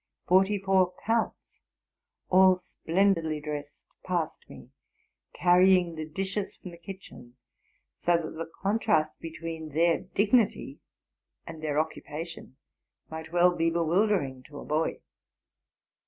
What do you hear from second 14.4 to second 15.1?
to a boy.